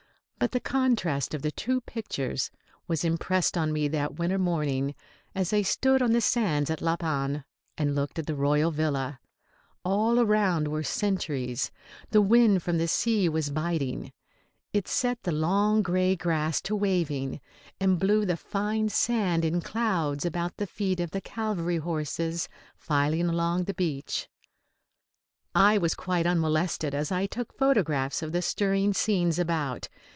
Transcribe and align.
But 0.41 0.53
the 0.53 0.59
contrast 0.59 1.35
of 1.35 1.43
the 1.43 1.51
two 1.51 1.81
pictures 1.81 2.49
was 2.87 3.05
impressed 3.05 3.55
on 3.59 3.71
me 3.71 3.87
that 3.89 4.15
winter 4.15 4.39
morning 4.39 4.95
as 5.35 5.53
I 5.53 5.61
stood 5.61 6.01
on 6.01 6.13
the 6.13 6.19
sands 6.19 6.71
at 6.71 6.81
La 6.81 6.95
Panne 6.95 7.43
and 7.77 7.93
looked 7.93 8.17
at 8.17 8.25
the 8.25 8.33
royal 8.33 8.71
villa. 8.71 9.19
All 9.85 10.25
round 10.25 10.67
were 10.69 10.81
sentries. 10.81 11.69
The 12.09 12.23
wind 12.23 12.63
from 12.63 12.79
the 12.79 12.87
sea 12.87 13.29
was 13.29 13.51
biting. 13.51 14.11
It 14.73 14.87
set 14.87 15.21
the 15.21 15.31
long 15.31 15.83
grey 15.83 16.15
grass 16.15 16.59
to 16.61 16.75
waving, 16.75 17.39
and 17.79 17.99
blew 17.99 18.25
the 18.25 18.35
fine 18.35 18.89
sand 18.89 19.45
in 19.45 19.61
clouds 19.61 20.25
about 20.25 20.57
the 20.57 20.65
feet 20.65 20.99
of 20.99 21.11
the 21.11 21.21
cavalry 21.21 21.77
horses 21.77 22.49
filing 22.75 23.29
along 23.29 23.65
the 23.65 23.75
beach. 23.75 24.27
I 25.53 25.77
was 25.77 25.93
quite 25.93 26.25
unmolested 26.25 26.95
as 26.95 27.11
I 27.11 27.27
took 27.27 27.53
photographs 27.53 28.23
of 28.23 28.31
the 28.31 28.41
stirring 28.41 28.93
scenes 28.95 29.37
about. 29.37 29.87